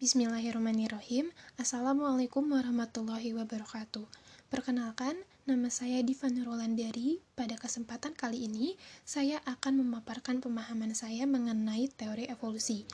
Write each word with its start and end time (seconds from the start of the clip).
Bismillahirrahmanirrahim. 0.00 1.28
Assalamualaikum 1.60 2.40
warahmatullahi 2.48 3.36
wabarakatuh. 3.36 4.08
Perkenalkan, 4.48 5.12
nama 5.44 5.68
saya 5.68 6.00
Diva 6.00 6.24
Nurolandari. 6.32 7.20
Pada 7.36 7.60
kesempatan 7.60 8.16
kali 8.16 8.48
ini, 8.48 8.80
saya 9.04 9.44
akan 9.44 9.84
memaparkan 9.84 10.40
pemahaman 10.40 10.96
saya 10.96 11.28
mengenai 11.28 11.92
teori 11.92 12.32
evolusi. 12.32 12.88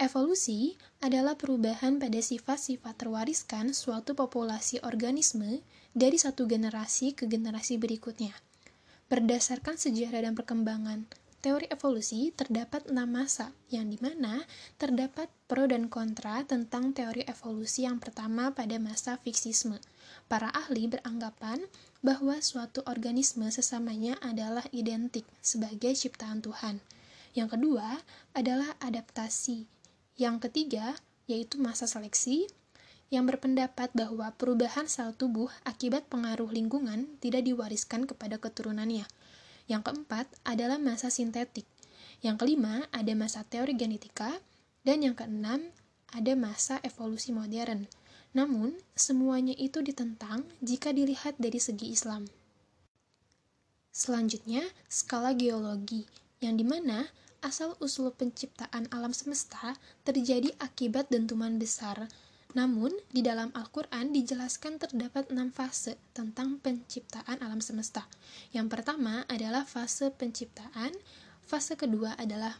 Evolusi 0.00 0.72
adalah 1.04 1.36
perubahan 1.36 2.00
pada 2.00 2.16
sifat-sifat 2.16 2.96
terwariskan 2.96 3.76
suatu 3.76 4.16
populasi 4.16 4.80
organisme 4.88 5.60
dari 5.92 6.16
satu 6.16 6.48
generasi 6.48 7.12
ke 7.12 7.28
generasi 7.28 7.76
berikutnya. 7.76 8.32
Berdasarkan 9.12 9.76
sejarah 9.76 10.24
dan 10.24 10.32
perkembangan 10.32 11.27
teori 11.38 11.70
evolusi 11.70 12.34
terdapat 12.34 12.90
enam 12.90 13.06
masa, 13.06 13.54
yang 13.70 13.86
di 13.86 13.98
mana 14.02 14.42
terdapat 14.74 15.30
pro 15.46 15.70
dan 15.70 15.86
kontra 15.86 16.42
tentang 16.42 16.90
teori 16.90 17.22
evolusi 17.30 17.86
yang 17.86 18.02
pertama 18.02 18.50
pada 18.50 18.76
masa 18.82 19.16
fiksisme. 19.22 19.78
Para 20.26 20.50
ahli 20.50 20.90
beranggapan 20.90 21.62
bahwa 22.02 22.42
suatu 22.42 22.82
organisme 22.84 23.46
sesamanya 23.48 24.18
adalah 24.18 24.66
identik 24.74 25.24
sebagai 25.38 25.94
ciptaan 25.94 26.42
Tuhan. 26.42 26.82
Yang 27.38 27.54
kedua 27.54 28.02
adalah 28.34 28.74
adaptasi. 28.82 29.64
Yang 30.18 30.50
ketiga 30.50 30.98
yaitu 31.28 31.60
masa 31.60 31.84
seleksi, 31.84 32.48
yang 33.08 33.24
berpendapat 33.24 33.88
bahwa 33.96 34.28
perubahan 34.36 34.84
sel 34.84 35.16
tubuh 35.16 35.48
akibat 35.64 36.08
pengaruh 36.12 36.48
lingkungan 36.48 37.08
tidak 37.24 37.44
diwariskan 37.44 38.04
kepada 38.04 38.36
keturunannya. 38.36 39.08
Yang 39.68 39.92
keempat 39.92 40.26
adalah 40.48 40.80
masa 40.80 41.12
sintetik. 41.12 41.68
Yang 42.24 42.42
kelima 42.42 42.88
ada 42.90 43.12
masa 43.12 43.44
teori 43.44 43.76
genetika. 43.76 44.40
Dan 44.82 45.04
yang 45.04 45.12
keenam 45.12 45.68
ada 46.16 46.32
masa 46.32 46.80
evolusi 46.80 47.30
modern. 47.30 47.84
Namun, 48.32 48.72
semuanya 48.96 49.52
itu 49.52 49.84
ditentang 49.84 50.48
jika 50.64 50.96
dilihat 50.96 51.36
dari 51.36 51.60
segi 51.60 51.92
Islam. 51.92 52.24
Selanjutnya, 53.92 54.64
skala 54.88 55.36
geologi, 55.36 56.08
yang 56.40 56.56
di 56.56 56.64
mana 56.64 57.08
asal-usul 57.44 58.14
penciptaan 58.14 58.88
alam 58.90 59.12
semesta 59.12 59.74
terjadi 60.02 60.54
akibat 60.58 61.10
dentuman 61.10 61.58
besar 61.58 62.08
namun, 62.56 62.96
di 63.12 63.20
dalam 63.20 63.52
Al-Quran 63.52 64.08
dijelaskan 64.08 64.80
terdapat 64.80 65.28
enam 65.28 65.52
fase 65.52 66.00
tentang 66.16 66.56
penciptaan 66.64 67.44
alam 67.44 67.60
semesta. 67.60 68.08
Yang 68.56 68.72
pertama 68.72 69.28
adalah 69.28 69.68
fase 69.68 70.08
penciptaan, 70.08 70.96
fase 71.44 71.76
kedua 71.76 72.16
adalah 72.16 72.56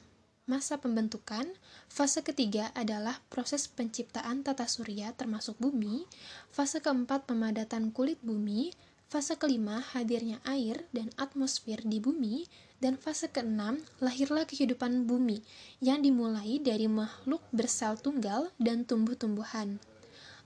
masa 0.49 0.81
pembentukan, 0.81 1.45
fase 1.89 2.21
ketiga 2.25 2.73
adalah 2.77 3.21
proses 3.33 3.69
penciptaan 3.69 4.45
tata 4.45 4.65
surya 4.65 5.13
termasuk 5.17 5.57
bumi, 5.57 6.05
fase 6.53 6.81
keempat 6.85 7.25
pemadatan 7.25 7.89
kulit 7.89 8.21
bumi, 8.21 8.73
fase 9.09 9.41
kelima 9.41 9.81
hadirnya 9.97 10.37
air 10.45 10.85
dan 10.93 11.09
atmosfer 11.17 11.81
di 11.81 11.97
bumi, 11.97 12.45
dan 12.79 12.95
fase 12.95 13.27
keenam, 13.33 13.81
lahirlah 13.99 14.47
kehidupan 14.47 15.09
bumi 15.09 15.43
yang 15.83 16.05
dimulai 16.05 16.63
dari 16.63 16.87
makhluk 16.87 17.43
bersel 17.51 17.99
tunggal 17.99 18.53
dan 18.61 18.87
tumbuh-tumbuhan. 18.87 19.83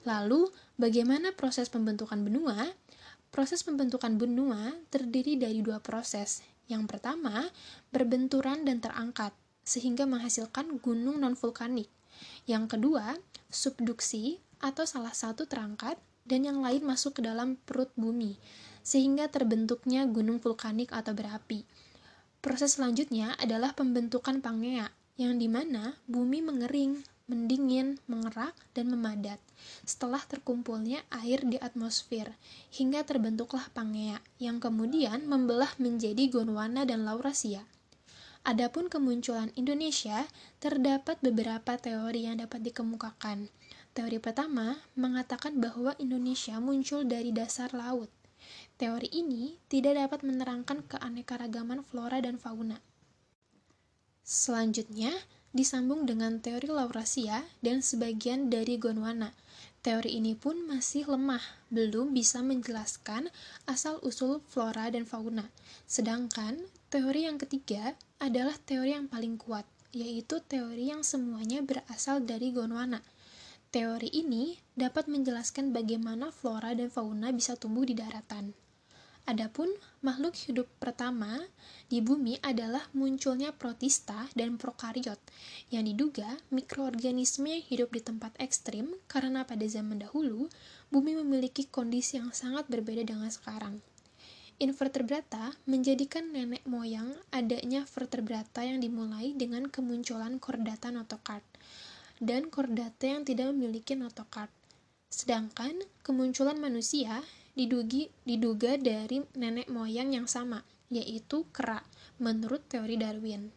Lalu, 0.09 0.49
bagaimana 0.81 1.35
proses 1.37 1.69
pembentukan 1.69 2.23
benua? 2.25 2.73
Proses 3.29 3.61
pembentukan 3.67 4.17
benua 4.17 4.73
terdiri 4.89 5.37
dari 5.37 5.61
dua 5.61 5.83
proses. 5.83 6.41
Yang 6.71 6.89
pertama, 6.89 7.51
berbenturan 7.93 8.65
dan 8.65 8.81
terangkat, 8.81 9.35
sehingga 9.67 10.09
menghasilkan 10.09 10.81
gunung 10.81 11.21
non-vulkanik. 11.21 11.91
Yang 12.49 12.79
kedua, 12.79 13.19
subduksi 13.53 14.41
atau 14.63 14.87
salah 14.87 15.13
satu 15.13 15.45
terangkat 15.45 15.99
dan 16.28 16.47
yang 16.47 16.62
lain 16.62 16.83
masuk 16.87 17.19
ke 17.19 17.23
dalam 17.25 17.59
perut 17.62 17.91
bumi, 17.98 18.39
sehingga 18.83 19.31
terbentuknya 19.31 20.06
gunung 20.06 20.42
vulkanik 20.42 20.91
atau 20.91 21.14
berapi. 21.14 21.63
Proses 22.42 22.74
selanjutnya 22.79 23.39
adalah 23.39 23.74
pembentukan 23.74 24.42
pangea, 24.42 24.91
yang 25.14 25.39
di 25.39 25.47
mana 25.47 25.95
bumi 26.11 26.42
mengering, 26.42 27.05
mendingin, 27.30 28.02
mengerak, 28.11 28.52
dan 28.74 28.91
memadat 28.91 29.39
setelah 29.86 30.19
terkumpulnya 30.27 31.07
air 31.23 31.42
di 31.47 31.57
atmosfer, 31.63 32.35
hingga 32.74 33.07
terbentuklah 33.07 33.70
pangea, 33.70 34.18
yang 34.42 34.58
kemudian 34.58 35.23
membelah 35.27 35.70
menjadi 35.79 36.27
Gondwana 36.29 36.83
dan 36.83 37.07
Laurasia. 37.07 37.63
Adapun 38.42 38.91
kemunculan 38.91 39.55
Indonesia, 39.55 40.27
terdapat 40.58 41.23
beberapa 41.23 41.79
teori 41.79 42.27
yang 42.27 42.42
dapat 42.42 42.67
dikemukakan. 42.67 43.47
Teori 43.92 44.17
pertama 44.17 44.80
mengatakan 44.97 45.61
bahwa 45.61 45.92
Indonesia 46.01 46.57
muncul 46.58 47.05
dari 47.05 47.29
dasar 47.30 47.77
laut, 47.77 48.08
Teori 48.83 49.07
ini 49.14 49.55
tidak 49.70 49.95
dapat 49.95 50.27
menerangkan 50.27 50.83
keanekaragaman 50.91 51.86
flora 51.86 52.19
dan 52.19 52.35
fauna. 52.35 52.83
Selanjutnya, 54.27 55.14
disambung 55.55 56.03
dengan 56.08 56.42
teori 56.42 56.67
Laurasia 56.67 57.47
dan 57.63 57.79
sebagian 57.85 58.51
dari 58.51 58.83
Gondwana. 58.83 59.30
Teori 59.83 60.19
ini 60.19 60.35
pun 60.39 60.67
masih 60.67 61.11
lemah, 61.11 61.42
belum 61.70 62.14
bisa 62.14 62.42
menjelaskan 62.42 63.30
asal-usul 63.67 64.42
flora 64.47 64.91
dan 64.91 65.07
fauna. 65.07 65.47
Sedangkan 65.86 66.59
teori 66.91 67.27
yang 67.27 67.39
ketiga 67.39 67.95
adalah 68.23 68.55
teori 68.63 68.95
yang 68.95 69.11
paling 69.11 69.39
kuat, 69.39 69.67
yaitu 69.91 70.39
teori 70.42 70.91
yang 70.91 71.03
semuanya 71.03 71.63
berasal 71.63 72.23
dari 72.23 72.55
Gondwana. 72.55 73.03
Teori 73.73 74.13
ini 74.13 74.53
dapat 74.77 75.09
menjelaskan 75.09 75.73
bagaimana 75.73 76.29
flora 76.29 76.77
dan 76.77 76.93
fauna 76.93 77.33
bisa 77.33 77.57
tumbuh 77.57 77.89
di 77.89 77.97
daratan. 77.97 78.53
Adapun 79.25 79.73
makhluk 80.05 80.37
hidup 80.37 80.69
pertama 80.77 81.41
di 81.89 82.05
bumi 82.05 82.37
adalah 82.45 82.85
munculnya 82.93 83.57
protista 83.57 84.29
dan 84.37 84.61
prokariot 84.61 85.17
yang 85.73 85.89
diduga 85.89 86.37
mikroorganisme 86.53 87.49
yang 87.49 87.65
hidup 87.65 87.97
di 87.97 88.05
tempat 88.05 88.37
ekstrim 88.37 88.93
karena 89.09 89.49
pada 89.49 89.65
zaman 89.65 90.05
dahulu 90.05 90.53
bumi 90.93 91.17
memiliki 91.25 91.65
kondisi 91.65 92.21
yang 92.21 92.29
sangat 92.37 92.69
berbeda 92.69 93.09
dengan 93.09 93.33
sekarang. 93.33 93.81
Invertebrata 94.61 95.57
menjadikan 95.65 96.29
nenek 96.29 96.61
moyang 96.69 97.17
adanya 97.33 97.89
vertebrata 97.89 98.69
yang 98.69 98.85
dimulai 98.85 99.33
dengan 99.33 99.73
kemunculan 99.73 100.37
kordata 100.37 100.93
notokard 100.93 101.41
dan 102.23 102.47
kordata 102.47 103.11
yang 103.11 103.27
tidak 103.27 103.51
memiliki 103.51 103.99
notokard. 103.99 104.55
Sedangkan 105.11 105.83
kemunculan 106.07 106.63
manusia 106.63 107.19
didugi, 107.59 108.09
diduga 108.23 108.79
dari 108.79 109.27
nenek 109.35 109.67
moyang 109.67 110.15
yang 110.15 110.31
sama, 110.31 110.63
yaitu 110.87 111.45
kera, 111.51 111.83
menurut 112.23 112.63
teori 112.71 112.95
Darwin. 112.95 113.51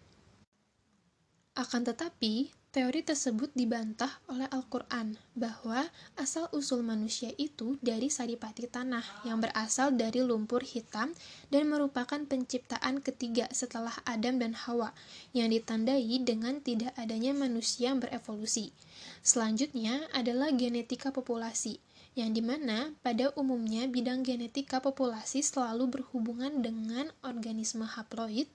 Akan 1.55 1.85
tetapi, 1.85 2.51
teori 2.75 3.07
tersebut 3.07 3.55
dibantah 3.55 4.19
oleh 4.27 4.51
Al-Quran 4.51 5.15
bahwa 5.31 5.87
asal-usul 6.19 6.83
manusia 6.83 7.31
itu 7.39 7.79
dari 7.79 8.11
saripati 8.11 8.67
tanah 8.67 9.23
yang 9.23 9.39
berasal 9.39 9.95
dari 9.95 10.19
lumpur 10.19 10.59
hitam 10.59 11.15
dan 11.47 11.71
merupakan 11.71 12.19
penciptaan 12.19 12.99
ketiga 12.99 13.47
setelah 13.55 13.95
Adam 14.03 14.43
dan 14.43 14.51
Hawa 14.51 14.91
yang 15.31 15.55
ditandai 15.55 16.03
dengan 16.19 16.59
tidak 16.59 16.91
adanya 16.99 17.31
manusia 17.31 17.95
yang 17.95 18.03
berevolusi. 18.03 18.75
Selanjutnya 19.23 20.11
adalah 20.11 20.51
genetika 20.51 21.15
populasi 21.15 21.79
yang 22.19 22.35
di 22.35 22.43
mana 22.43 22.91
pada 22.99 23.31
umumnya 23.39 23.87
bidang 23.87 24.27
genetika 24.27 24.83
populasi 24.83 25.39
selalu 25.39 25.95
berhubungan 25.95 26.59
dengan 26.59 27.07
organisme 27.23 27.87
haploid, 27.87 28.51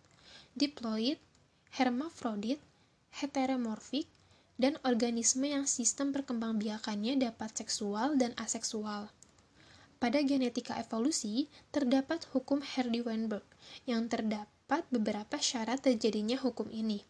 diploid, 0.52 1.16
hermafrodit, 1.72 2.60
heteromorfik, 3.18 4.06
dan 4.60 4.76
organisme 4.84 5.48
yang 5.48 5.64
sistem 5.64 6.12
perkembangbiakannya 6.12 7.16
dapat 7.16 7.64
seksual 7.64 8.20
dan 8.20 8.36
aseksual. 8.36 9.08
Pada 10.00 10.20
genetika 10.20 10.76
evolusi, 10.76 11.48
terdapat 11.72 12.24
hukum 12.32 12.60
Hardy-Weinberg 12.60 13.44
yang 13.84 14.08
terdapat 14.08 14.84
beberapa 14.92 15.36
syarat 15.40 15.80
terjadinya 15.80 16.36
hukum 16.40 16.68
ini. 16.72 17.04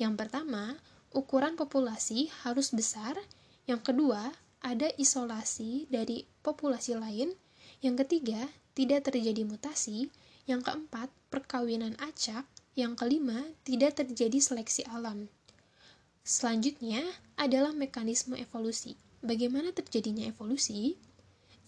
Yang 0.00 0.24
pertama, 0.24 0.76
ukuran 1.12 1.56
populasi 1.56 2.28
harus 2.44 2.72
besar. 2.72 3.16
Yang 3.64 3.92
kedua, 3.92 4.32
ada 4.60 4.88
isolasi 4.96 5.88
dari 5.88 6.28
populasi 6.44 6.96
lain. 6.96 7.32
Yang 7.84 8.04
ketiga, 8.04 8.48
tidak 8.72 9.08
terjadi 9.12 9.44
mutasi. 9.44 10.08
Yang 10.44 10.68
keempat, 10.68 11.08
perkawinan 11.28 11.96
acak. 12.00 12.44
Yang 12.76 12.92
kelima, 13.00 13.40
tidak 13.64 14.04
terjadi 14.04 14.40
seleksi 14.40 14.84
alam. 14.88 15.32
Selanjutnya 16.24 17.04
adalah 17.36 17.76
mekanisme 17.76 18.32
evolusi. 18.40 18.96
Bagaimana 19.20 19.76
terjadinya 19.76 20.24
evolusi? 20.24 20.96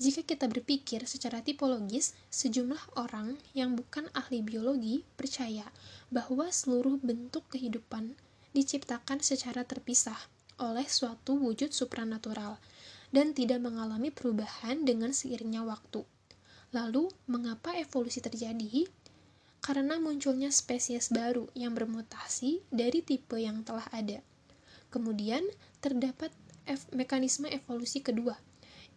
Jika 0.01 0.25
kita 0.25 0.49
berpikir 0.49 1.05
secara 1.05 1.45
tipologis, 1.45 2.17
sejumlah 2.33 2.97
orang 2.97 3.37
yang 3.53 3.77
bukan 3.77 4.09
ahli 4.17 4.41
biologi 4.41 5.05
percaya 5.21 5.69
bahwa 6.09 6.49
seluruh 6.49 6.97
bentuk 7.05 7.45
kehidupan 7.53 8.17
diciptakan 8.57 9.21
secara 9.21 9.69
terpisah 9.69 10.17
oleh 10.57 10.89
suatu 10.89 11.37
wujud 11.37 11.77
supranatural 11.77 12.57
dan 13.13 13.37
tidak 13.37 13.61
mengalami 13.61 14.09
perubahan 14.09 14.89
dengan 14.89 15.13
seiringnya 15.13 15.69
waktu. 15.69 16.01
Lalu, 16.73 17.13
mengapa 17.29 17.77
evolusi 17.77 18.25
terjadi? 18.25 18.89
Karena 19.61 20.01
munculnya 20.01 20.49
spesies 20.49 21.13
baru 21.13 21.45
yang 21.53 21.77
bermutasi 21.77 22.65
dari 22.73 23.05
tipe 23.05 23.37
yang 23.37 23.61
telah 23.61 23.85
ada. 23.93 24.25
Kemudian, 24.97 25.45
terdapat 25.85 26.33
mekanisme 26.97 27.53
evolusi 27.53 28.01
kedua, 28.01 28.33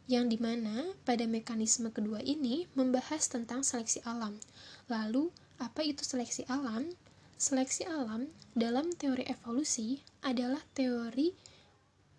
yang 0.07 0.31
di 0.31 0.39
mana 0.39 0.95
pada 1.03 1.27
mekanisme 1.27 1.91
kedua 1.91 2.23
ini 2.23 2.71
membahas 2.71 3.27
tentang 3.27 3.67
seleksi 3.67 3.99
alam. 4.07 4.39
Lalu, 4.87 5.27
apa 5.59 5.83
itu 5.83 6.07
seleksi 6.07 6.47
alam? 6.47 6.87
Seleksi 7.35 7.83
alam 7.83 8.31
dalam 8.55 8.95
teori 8.95 9.27
evolusi 9.27 9.99
adalah 10.23 10.63
teori 10.71 11.35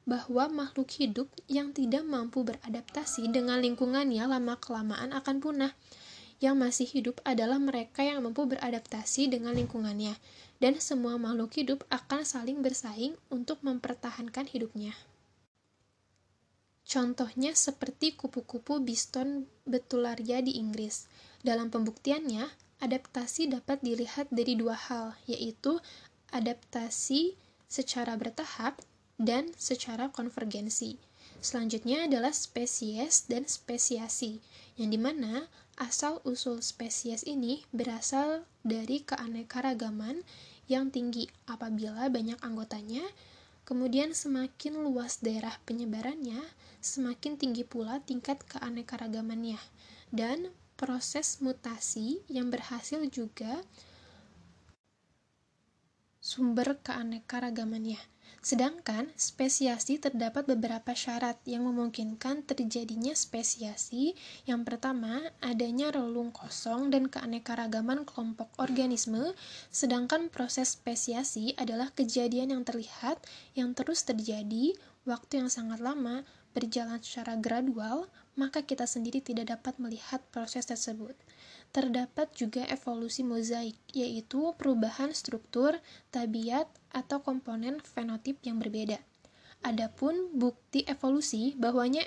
bahwa 0.04 0.52
makhluk 0.52 0.92
hidup 1.00 1.32
yang 1.48 1.72
tidak 1.72 2.04
mampu 2.04 2.44
beradaptasi 2.44 3.32
dengan 3.32 3.64
lingkungannya 3.64 4.28
lama-kelamaan 4.28 5.16
akan 5.16 5.40
punah. 5.40 5.72
Yang 6.40 6.56
masih 6.56 6.88
hidup 6.88 7.20
adalah 7.22 7.60
mereka 7.60 8.00
yang 8.00 8.24
mampu 8.24 8.48
beradaptasi 8.48 9.28
dengan 9.28 9.52
lingkungannya, 9.52 10.16
dan 10.56 10.80
semua 10.80 11.20
makhluk 11.20 11.52
hidup 11.56 11.84
akan 11.92 12.24
saling 12.24 12.64
bersaing 12.64 13.12
untuk 13.28 13.60
mempertahankan 13.60 14.48
hidupnya. 14.48 14.96
Contohnya 16.88 17.54
seperti 17.54 18.16
kupu-kupu 18.18 18.82
biston 18.82 19.46
betularia 19.62 20.42
di 20.42 20.58
Inggris. 20.58 21.06
Dalam 21.44 21.70
pembuktiannya, 21.70 22.48
adaptasi 22.80 23.52
dapat 23.52 23.84
dilihat 23.84 24.32
dari 24.32 24.56
dua 24.56 24.74
hal, 24.74 25.14
yaitu 25.28 25.78
adaptasi 26.32 27.36
secara 27.70 28.16
bertahap 28.18 28.80
dan 29.20 29.52
secara 29.54 30.08
konvergensi. 30.10 30.96
Selanjutnya 31.38 32.10
adalah 32.10 32.34
spesies 32.34 33.28
dan 33.28 33.46
spesiasi, 33.46 34.42
yang 34.74 34.90
di 34.90 34.98
mana 34.98 35.46
asal-usul 35.80 36.60
spesies 36.60 37.24
ini 37.24 37.64
berasal 37.72 38.44
dari 38.60 39.00
keanekaragaman 39.00 40.20
yang 40.68 40.92
tinggi 40.92 41.26
apabila 41.48 42.12
banyak 42.12 42.36
anggotanya, 42.44 43.02
kemudian 43.64 44.12
semakin 44.12 44.76
luas 44.76 45.24
daerah 45.24 45.56
penyebarannya, 45.64 46.38
semakin 46.84 47.40
tinggi 47.40 47.64
pula 47.64 47.98
tingkat 48.04 48.44
keanekaragamannya. 48.46 49.58
Dan 50.12 50.52
proses 50.76 51.40
mutasi 51.40 52.20
yang 52.28 52.52
berhasil 52.52 53.00
juga 53.08 53.64
sumber 56.30 56.78
keanekaragamannya. 56.86 57.98
Sedangkan 58.38 59.10
spesiasi 59.18 59.98
terdapat 59.98 60.46
beberapa 60.46 60.94
syarat 60.94 61.36
yang 61.44 61.66
memungkinkan 61.66 62.46
terjadinya 62.46 63.12
spesiasi. 63.12 64.14
Yang 64.46 64.60
pertama, 64.64 65.26
adanya 65.42 65.90
relung 65.90 66.30
kosong 66.30 66.88
dan 66.94 67.10
keanekaragaman 67.10 68.06
kelompok 68.06 68.48
organisme, 68.62 69.34
sedangkan 69.74 70.30
proses 70.30 70.78
spesiasi 70.78 71.52
adalah 71.58 71.90
kejadian 71.92 72.54
yang 72.54 72.62
terlihat 72.62 73.18
yang 73.58 73.74
terus 73.74 74.06
terjadi 74.06 74.72
waktu 75.04 75.44
yang 75.44 75.50
sangat 75.50 75.82
lama 75.82 76.22
berjalan 76.54 77.02
secara 77.02 77.36
gradual, 77.36 78.06
maka 78.38 78.62
kita 78.64 78.86
sendiri 78.86 79.18
tidak 79.20 79.52
dapat 79.58 79.76
melihat 79.82 80.22
proses 80.32 80.64
tersebut. 80.64 81.12
Terdapat 81.70 82.34
juga 82.34 82.66
evolusi 82.66 83.22
mozaik, 83.22 83.78
yaitu 83.94 84.54
perubahan 84.58 85.14
struktur, 85.14 85.78
tabiat, 86.10 86.66
atau 86.90 87.22
komponen 87.22 87.78
fenotip 87.78 88.42
yang 88.42 88.58
berbeda. 88.58 88.98
Adapun 89.62 90.34
bukti 90.34 90.82
evolusi 90.88 91.54
bahwanya 91.54 92.02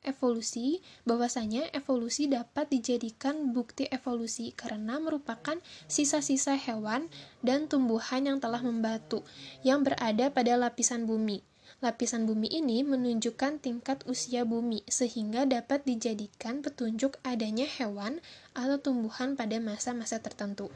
evolusi 0.00 0.80
bahwasanya 1.04 1.68
evolusi 1.76 2.24
dapat 2.28 2.72
dijadikan 2.72 3.52
bukti 3.52 3.84
evolusi 3.92 4.56
karena 4.56 4.96
merupakan 4.96 5.60
sisa-sisa 5.86 6.56
hewan 6.56 7.12
dan 7.44 7.68
tumbuhan 7.68 8.24
yang 8.24 8.38
telah 8.40 8.64
membatu 8.64 9.24
yang 9.60 9.84
berada 9.84 10.32
pada 10.32 10.56
lapisan 10.56 11.04
bumi 11.04 11.44
Lapisan 11.78 12.26
bumi 12.26 12.50
ini 12.50 12.82
menunjukkan 12.82 13.62
tingkat 13.62 14.02
usia 14.10 14.42
bumi, 14.42 14.82
sehingga 14.90 15.46
dapat 15.46 15.86
dijadikan 15.86 16.66
petunjuk 16.66 17.22
adanya 17.22 17.70
hewan 17.70 18.18
atau 18.58 18.82
tumbuhan 18.82 19.38
pada 19.38 19.62
masa-masa 19.62 20.18
tertentu. 20.18 20.74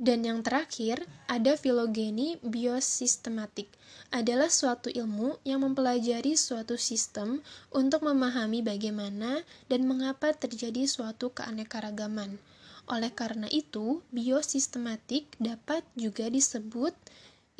Dan 0.00 0.24
yang 0.24 0.40
terakhir, 0.40 1.04
ada 1.28 1.60
filogeni 1.60 2.40
biosistematik. 2.40 3.68
Adalah 4.08 4.48
suatu 4.48 4.88
ilmu 4.88 5.36
yang 5.44 5.60
mempelajari 5.60 6.40
suatu 6.40 6.80
sistem 6.80 7.44
untuk 7.68 8.08
memahami 8.08 8.64
bagaimana 8.64 9.44
dan 9.68 9.84
mengapa 9.84 10.32
terjadi 10.32 10.88
suatu 10.88 11.36
keanekaragaman. 11.36 12.40
Oleh 12.88 13.12
karena 13.12 13.44
itu, 13.52 14.00
biosistematik 14.08 15.36
dapat 15.36 15.84
juga 16.00 16.32
disebut 16.32 16.96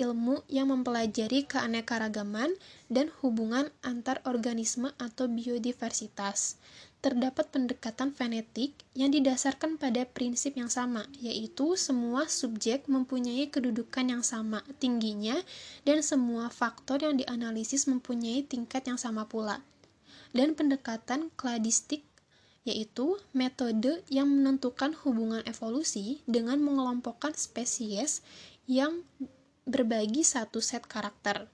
ilmu 0.00 0.40
yang 0.48 0.72
mempelajari 0.72 1.44
keanekaragaman 1.44 2.56
dan 2.88 3.12
hubungan 3.20 3.68
antar 3.84 4.24
organisme 4.24 4.88
atau 4.96 5.28
biodiversitas. 5.28 6.56
Terdapat 7.04 7.52
pendekatan 7.52 8.12
fenetik 8.12 8.76
yang 8.96 9.12
didasarkan 9.12 9.76
pada 9.76 10.04
prinsip 10.08 10.56
yang 10.56 10.72
sama, 10.72 11.04
yaitu 11.20 11.76
semua 11.76 12.28
subjek 12.28 12.88
mempunyai 12.88 13.48
kedudukan 13.52 14.08
yang 14.08 14.24
sama 14.24 14.64
tingginya 14.80 15.36
dan 15.84 16.00
semua 16.00 16.48
faktor 16.48 17.04
yang 17.04 17.20
dianalisis 17.20 17.88
mempunyai 17.88 18.44
tingkat 18.44 18.88
yang 18.88 19.00
sama 19.00 19.28
pula. 19.28 19.60
Dan 20.32 20.56
pendekatan 20.56 21.32
kladistik 21.36 22.04
yaitu 22.68 23.16
metode 23.32 24.04
yang 24.12 24.28
menentukan 24.28 24.92
hubungan 25.00 25.40
evolusi 25.48 26.20
dengan 26.28 26.60
mengelompokkan 26.60 27.32
spesies 27.32 28.20
yang 28.68 29.00
berbagi 29.68 30.24
satu 30.24 30.62
set 30.62 30.86
karakter. 30.86 31.48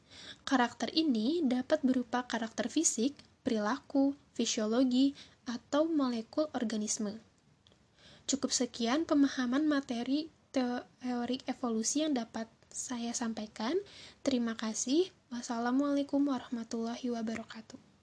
Karakter 0.46 0.90
ini 0.94 1.42
dapat 1.42 1.82
berupa 1.82 2.26
karakter 2.26 2.70
fisik, 2.70 3.18
perilaku, 3.42 4.14
fisiologi, 4.34 5.16
atau 5.46 5.86
molekul 5.86 6.50
organisme. 6.54 7.22
Cukup 8.26 8.50
sekian 8.50 9.06
pemahaman 9.06 9.70
materi 9.70 10.26
teori 10.50 11.38
evolusi 11.46 12.02
yang 12.02 12.18
dapat 12.18 12.50
saya 12.66 13.14
sampaikan. 13.14 13.78
Terima 14.26 14.58
kasih. 14.58 15.08
Wassalamualaikum 15.30 16.26
warahmatullahi 16.26 17.06
wabarakatuh. 17.14 17.95